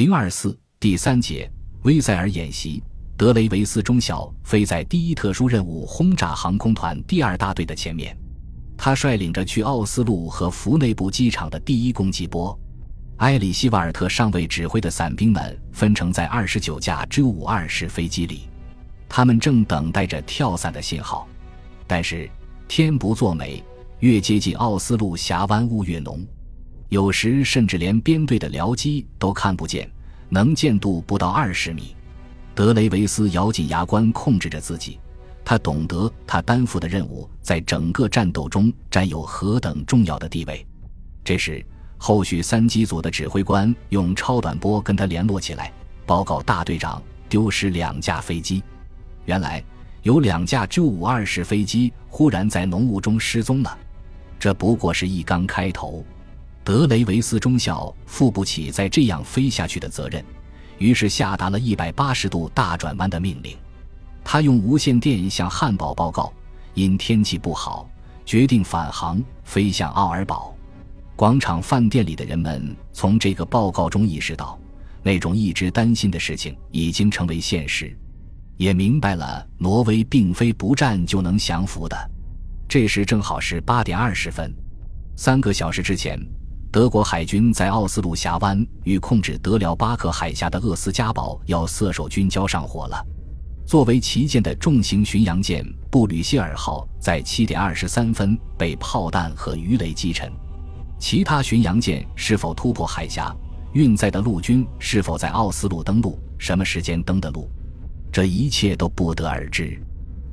[0.00, 1.46] 零二四第三节
[1.82, 2.82] 威塞尔演习，
[3.18, 8.16] 德雷维斯中校飞在第一特殊任务轰炸航空团第二大队的前面，
[8.78, 12.58] 他率领着去奥斯陆和福内部机场的第一攻击波。
[13.18, 18.48] 埃里希瓦尔特上尉指挥的伞兵们分成在二十九架 J 五二式飞机里，
[19.06, 21.28] 他们正等待着跳伞的信号。
[21.86, 22.26] 但是
[22.66, 23.62] 天不作美，
[23.98, 26.26] 越接近奥斯陆峡湾雾越浓。
[26.90, 29.88] 有时甚至连编队的僚机都看不见，
[30.28, 31.94] 能见度不到二十米。
[32.52, 34.98] 德雷维斯咬紧牙关控制着自己，
[35.44, 40.66] 他懂得他担负的任务在整个战斗中占有何等重要的地位。
[41.22, 41.64] 这时，
[41.96, 45.72] 后续三机组的指挥官用超短波跟他联络起来，
[46.04, 48.60] 报告大队长丢失两架飞机。
[49.26, 49.62] 原来
[50.02, 53.78] 有两架 J 五二式飞机忽然在浓雾中失踪了。
[54.40, 56.04] 这不过是一刚开头。
[56.62, 60.24] 德雷维斯中校负不起再这样飞下去的责任，
[60.78, 63.56] 于是下达了一百八十度大转弯的命令。
[64.22, 66.32] 他用无线电向汉堡报告，
[66.74, 67.88] 因天气不好，
[68.24, 70.54] 决定返航飞向奥尔堡。
[71.16, 74.58] 广场饭店里的人们从这个报告中意识到，
[75.02, 77.96] 那种一直担心的事情已经成为现实，
[78.56, 82.10] 也明白了挪威并非不战就能降服的。
[82.68, 84.54] 这时正好是八点二十分，
[85.16, 86.20] 三个小时之前。
[86.72, 93.04] 德国海军在奥斯陆峡湾与控制德辽巴克海峡的厄斯加堡要塞守军交上火了。
[93.66, 100.30] 作为旗舰的重型巡洋舰布吕歇尔号在七点二十三分被炮弹和鱼雷击沉。
[100.96, 103.34] 其他巡洋舰是否突破海峡？
[103.72, 106.16] 运载的陆军是否在奥斯陆登陆？
[106.38, 107.50] 什么时间登的陆？
[108.12, 109.76] 这一切都不得而知。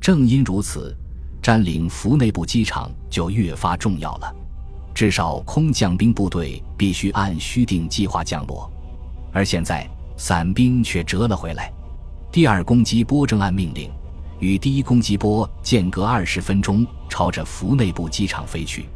[0.00, 0.96] 正因如此，
[1.42, 4.36] 占领福内部机场就越发重要了。
[4.94, 8.70] 至少空降兵部队必须按虚定计划降落，
[9.32, 11.72] 而现在伞兵却折了回来。
[12.32, 13.90] 第二攻击波正按命令，
[14.38, 18.86] 与第一攻击波间隔二十分钟，朝着福内部机场飞去。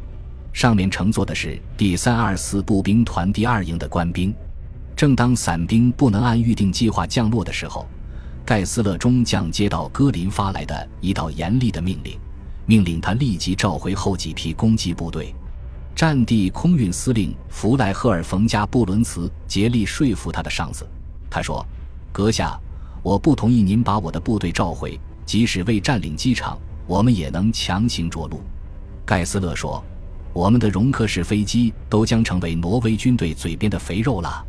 [0.52, 4.32] 上面乘坐的是第三二四步兵团第二营的官兵。
[4.94, 7.86] 正当伞兵不能按预定计划降落的时候，
[8.44, 12.16] 盖斯勒中将接到戈林发来的一道严厉的命令，
[12.66, 15.34] 命令他立即召回后几批攻击部队。
[15.94, 20.84] 战地空运司令弗莱赫尔·冯·加布伦茨竭力说服他的上司。
[21.30, 21.64] 他说
[22.10, 22.58] ：“阁下，
[23.00, 28.40] 我不同意您把我的部队召回，即使未占领机场，我们也能强行着陆。”
[29.06, 29.84] 盖斯勒说
[30.34, 34.44] ：“我们的容克式飞机都将成为挪威军队嘴边的肥肉了。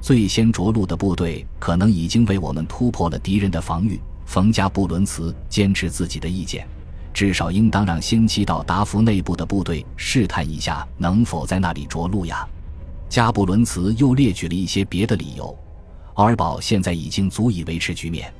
[0.00, 6.66] 最先着陆的部队可能已经为我们突破了敌人的防御。”冯·加布伦茨坚持自己的意见。
[7.12, 12.48] 至少应当让先期到达福内部的部队试探一下能否在那里着陆呀。
[13.08, 15.56] 加布伦茨又列举了一些别的理由。
[16.14, 18.32] 奥尔堡现在已经足以维持局面，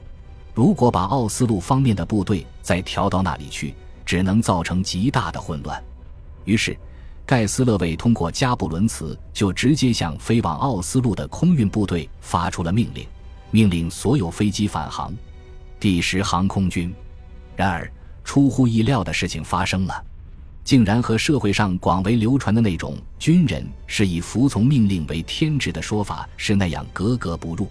[0.54, 5.82] 如果把奥斯陆方面的部队再调到那里去，只能造成极大的混乱。
[6.44, 6.76] 于是，
[7.26, 13.06] 盖斯勒韦通过加布伦茨就直接向飞往奥斯陆的空运部队发出了命令，
[13.50, 15.12] 命令所有飞机返航。
[15.78, 16.94] 第十航空军。
[17.56, 17.90] 然而。
[18.30, 20.04] 出乎意料的事情发生了，
[20.62, 27.68] 竟然和社会上广为流传的那种军人是以服从命令为天职的说法是那样格格不入。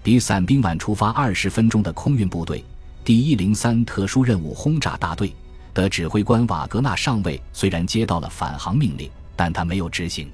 [0.00, 2.64] 比伞兵晚出发二十分钟的空运部队
[3.04, 5.34] 第一零三特殊任务轰炸大队
[5.74, 10.30] 的指挥官瓦格纳上尉虽然接到了返航命令，但他没有执行。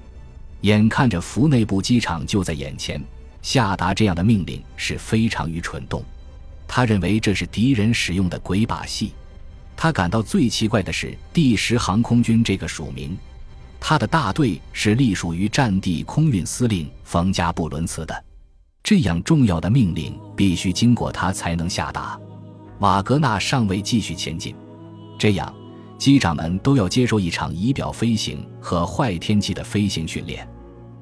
[0.61, 3.03] 眼看着福内部机场就在眼前，
[3.41, 6.05] 下达这样的命令是非常愚蠢动。
[6.69, 9.15] 他认为这是敌人使用的鬼把戏。
[9.77, 13.17] 他感到最奇怪的是第十航空军这个署名，
[13.81, 18.25] 他的大队是隶属于战地空运司令冯加布伦茨的，
[18.83, 22.19] 这样重要的命令必须经过他才能下达。
[22.81, 24.55] 瓦格纳尚未继续前进，
[25.19, 25.55] 这样
[25.99, 30.47] 机长们都要接受一场仪表飞行和坏天气的飞行训练。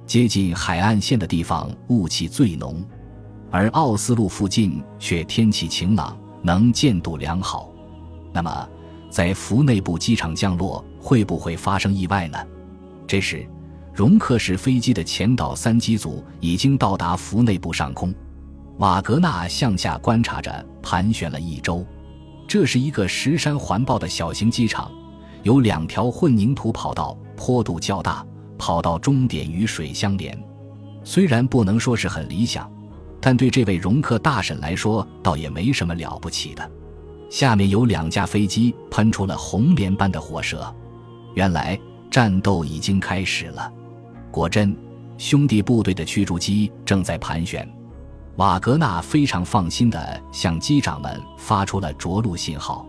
[0.06, 2.84] 接近海岸线的地方雾气最浓，
[3.50, 7.71] 而奥斯陆附近却天气晴朗，能见度良好。
[8.32, 8.68] 那么，
[9.10, 12.38] 在福内部机场降落会不会发生意外呢？
[13.06, 13.46] 这时，
[13.94, 18.14] 容克式飞机的前导三机组已经到达福内部上空。
[18.78, 21.84] 瓦格纳向下观察着，盘旋了一周。
[22.48, 24.90] 这是一个石山环抱的小型机场，
[25.42, 28.26] 有两条混凝土跑道，坡度较大，
[28.56, 30.36] 跑道终点与水相连。
[31.04, 32.70] 虽然不能说是很理想，
[33.20, 36.70] 但对这位容克大婶来说，倒也没什么了不起的。
[37.32, 40.70] 下面有两架飞机喷出了红莲般的火舌，
[41.32, 41.80] 原来
[42.10, 43.72] 战斗已经开始了。
[44.30, 44.76] 果真，
[45.16, 47.66] 兄弟部队的驱逐机正在盘旋。
[48.36, 52.86] 瓦格纳非常放心地向机长们发出了着陆信号，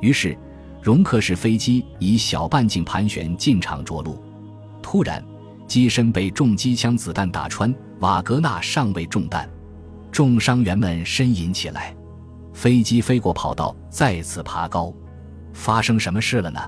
[0.00, 0.36] 于是
[0.82, 4.20] 容克式飞机以小半径盘旋进场着陆。
[4.82, 5.24] 突然，
[5.68, 9.48] 机身被重机枪子弹打穿，瓦格纳尚未中弹，
[10.10, 11.95] 重伤员们呻吟起来。
[12.56, 14.90] 飞机飞过跑道，再次爬高。
[15.52, 16.58] 发生什么事了呢？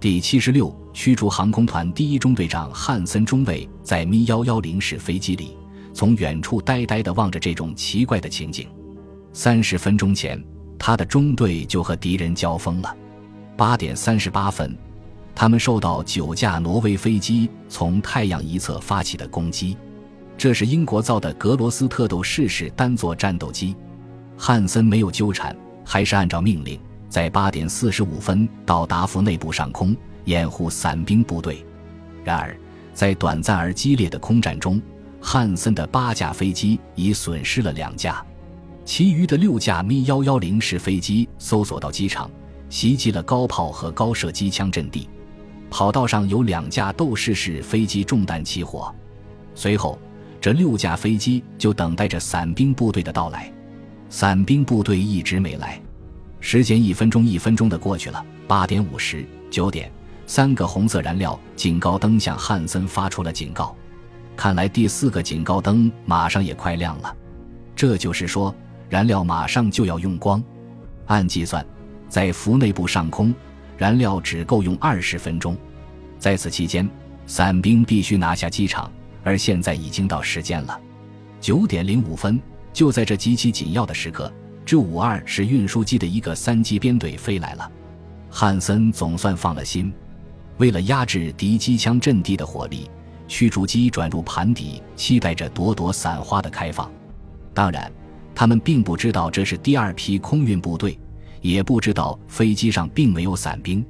[0.00, 5.56] 第七十六驱逐航空团第一中队长汉森中尉在咪幺幺零式飞机里。
[5.94, 8.66] 从远处呆呆地望着这种奇怪的情景。
[9.32, 10.42] 三十分钟前，
[10.76, 12.92] 他的中队就和敌人交锋了。
[13.56, 14.76] 八点三十八分，
[15.36, 19.76] 他们受到九架挪威飞机从太阳一侧发起的攻击。
[20.36, 23.76] 这是英国造的格罗斯特斗士式单座战斗机。
[24.36, 31.64] 汉森没有纠缠，还是按照命令，在八点四十五分到达福内部上空掩护伞兵部队。
[32.24, 32.56] 然而，
[32.92, 34.80] 在短暂而激烈的空战中，
[35.20, 38.24] 汉森的八架飞机已损失了两架，
[38.84, 42.30] 其余的六架咪幺幺零式飞机搜索到机场，
[42.68, 45.08] 袭击了高炮和高射机枪阵地。
[45.70, 48.94] 跑道上有两架斗士式飞机中弹起火，
[49.54, 49.98] 随后
[50.40, 53.50] 这六架飞机就等待着伞兵部队的到来。
[54.12, 55.80] 伞兵部队一直没来，
[56.38, 58.22] 时间一分钟一分钟的过去了。
[58.46, 59.90] 八点五十九点，
[60.26, 63.74] 三个红色燃料警告灯向汉森发出了警告。
[64.36, 67.16] 看来第四个警告灯马上也快亮了，
[67.74, 68.54] 这就是说
[68.90, 70.44] 燃料马上就要用光。
[71.06, 71.64] 按计算，
[72.06, 73.34] 在福内部上空，
[73.78, 75.56] 燃料只够用二十分钟。
[76.18, 76.86] 在此期间，
[77.26, 78.92] 伞兵必须拿下机场，
[79.24, 80.78] 而现在已经到时间了，
[81.40, 82.38] 九点零五分。
[82.72, 84.32] 就在这极其紧要的时刻
[84.64, 87.70] ，G 五二式运输机的一个三机编队飞来了。
[88.30, 89.92] 汉森总算放了心，
[90.56, 92.88] 为了压制敌机枪阵地的火力。
[93.28, 96.90] 驱逐机转入盘底，期待着朵朵伞花的开放。
[97.54, 97.90] 当然，
[98.34, 100.98] 他们并不知道这是第二批空运部队，
[101.40, 103.82] 也不知道飞机上并没有伞兵。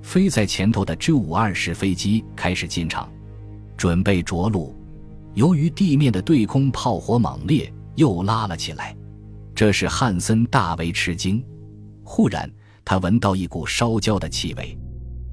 [0.00, 3.12] 飞在前头的 G 五二式飞机开始进场，
[3.76, 4.74] 准备着陆。
[5.34, 8.96] 由于地面的对空炮火猛烈，又拉了起来。
[9.54, 11.44] 这使汉森大为吃惊。
[12.04, 12.48] 忽然，
[12.84, 14.78] 他闻到一股烧焦的气味。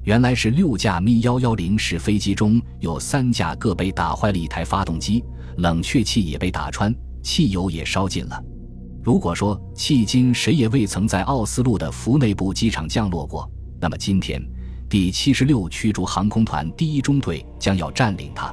[0.02, 5.24] 原来是六架咪幺幺零式飞机中有三架各被打坏了一台发动机，
[5.58, 8.44] 冷却器也被打穿，汽油也烧尽了。
[9.02, 13.48] 如果说迄今谁也未曾在奥斯陆的福内部机场降落过，
[13.80, 14.42] 那么今天
[14.88, 18.52] 第七十六驱逐航空团第一中队将要占领它。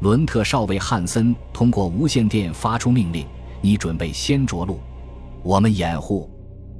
[0.00, 3.24] 伦特少尉汉森通过无线电发出命令
[3.62, 4.78] ：“你准备先着陆，
[5.42, 6.28] 我们掩护。”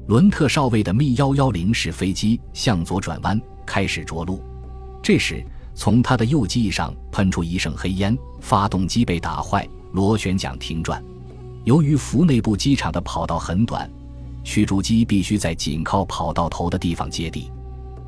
[0.08, 3.40] 伦特少尉的咪幺幺零式飞机向左转弯。
[3.64, 4.42] 开始着陆，
[5.00, 5.42] 这时
[5.72, 11.02] 从他的右机翼上喷出一声黑烟，发动机被打坏，螺旋桨停转。
[11.64, 13.88] 由于福内部机场的跑道很短，
[14.42, 17.50] 驱逐机必须在紧靠跑道头的地方接地，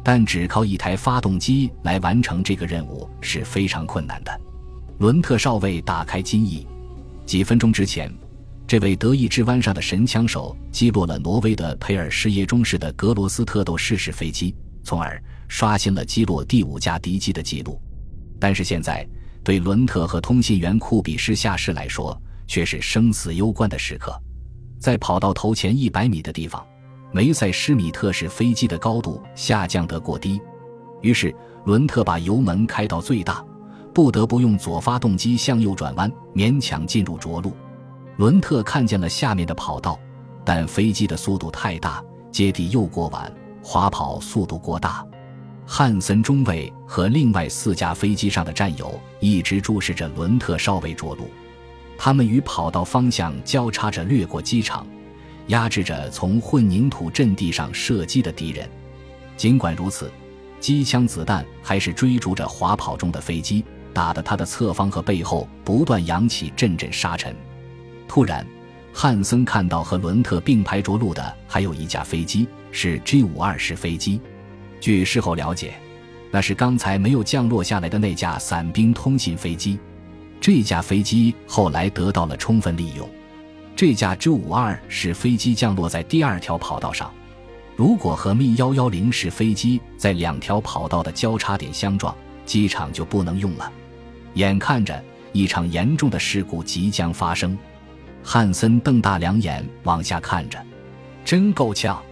[0.03, 4.41] 但只靠一台发动机来完成这个任务是非常困难的。
[4.99, 6.67] 伦特少尉打开机翼，
[7.25, 8.13] 几分钟之前，
[8.67, 15.23] 这位德意志湾上的神枪手击落了挪威的佩尔施耶中式的格罗斯特斗士式飞机，从而。
[15.47, 17.79] 刷新了击落第五架敌机的记录，
[18.41, 19.07] 但是现在
[19.45, 24.19] 对伦特和通信员库比施下士来说却是生死攸关的时刻。
[24.81, 26.67] 在跑道头前一百米的地方，
[27.13, 30.41] 梅塞施米特式飞机的高度下降得过低，
[31.03, 31.33] 于是
[31.67, 33.45] 伦特把油门开到最大，
[33.93, 37.55] 不得不用左发动机向右转弯，勉强进入着陆。
[38.17, 39.99] 伦特看见了下面的跑道，
[40.45, 45.05] 但飞机的速度太大，接地又过晚，滑跑速度过大。
[45.67, 51.29] 汉森中尉和另外四架飞机上的战友一直注视着伦特少尉着陆，
[51.99, 54.87] 他们与跑道方向交叉着掠过机场，
[55.49, 58.69] 压制着从混凝土阵地上射击的敌人。
[59.37, 60.09] 尽管如此，
[60.61, 67.35] 机枪子弹还是追逐着滑跑中的飞机，打得他的侧方和背后不断扬起阵阵沙尘。
[68.07, 68.47] 突然，
[68.93, 74.21] 汉森看到和伦特并排着陆的还有一架飞机，是 G 五二式飞机。
[74.81, 75.75] 据事后了解，
[76.31, 79.79] 那是刚才没有降落下来的那架伞兵通信飞机。
[80.41, 83.09] 这架飞机后来得到了充分利用。
[83.75, 87.11] 这架 G 五二式飞机降落在第二条跑道上。
[87.75, 93.73] 如果和 M 幺幺零式飞机在两条跑道的交叉点相撞，机场就不能用了。
[94.35, 97.59] 眼看着一场严重的事故即将发生，
[98.25, 100.59] 汉森瞪大两眼往下看着，
[101.25, 102.03] 真够呛，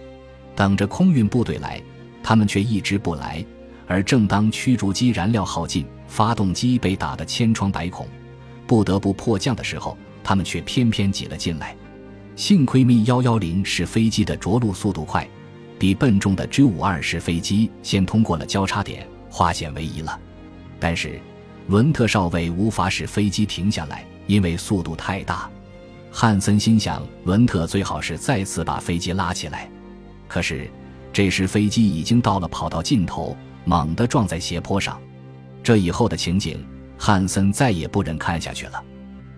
[0.55, 1.81] 等着空运部队来。
[2.21, 3.43] 他们却一直不来，
[3.85, 8.07] 而正当驱逐机燃料耗尽，发动机被打得千疮百孔，
[8.65, 11.75] 不得不迫降的时候，他们却偏偏挤了进来。
[12.37, 15.27] 幸亏密幺幺零是飞机的着陆速度快，
[15.77, 20.17] 比笨重的 G 五二式飞机先通过了交叉点，化险为夷了。
[20.79, 21.19] 但是，
[21.67, 25.49] 伦特少尉无法使飞机停下来，因为速度太大。
[26.15, 29.67] 汉森心想，伦特最好是再次把飞机拉起来。
[30.27, 30.69] 可是，
[31.11, 35.01] 这时飞机已经到了跑道尽头，猛地撞在斜坡上。
[35.63, 36.63] 这以后的情景，
[36.99, 38.83] 汉森再也不忍看下去了，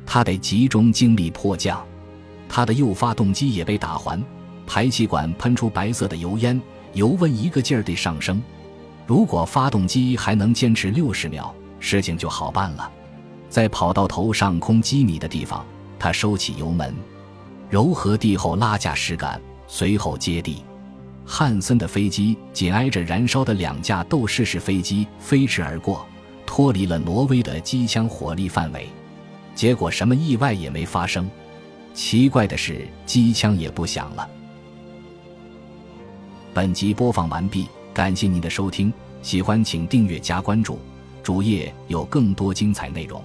[0.06, 1.82] 他得集中精力迫降。
[2.50, 4.22] 他的右发动机也被打环，
[4.68, 8.44] 排气管喷出白色的油烟，油温一个劲儿地上升。
[9.08, 12.92] 如果发动机还能坚持六十秒，事情就好办了。
[13.50, 15.66] 在跑道头上空几米的地方，
[16.00, 16.94] 他收起油门，
[17.70, 20.64] 柔和地后拉架实杆，随后接地。
[21.26, 26.06] 汉森的飞机紧挨着燃烧的两架斗士式飞机飞驰而过，
[26.46, 28.88] 脱离了挪威的机枪火力范围，
[29.56, 31.28] 结果什么意外也没发生。
[31.96, 34.30] 奇怪的是，机枪也不响了。
[36.54, 40.78] 本集播放完毕，感谢您的收听，喜欢请订阅加关注，
[41.24, 43.20] 主页有更多精彩内容。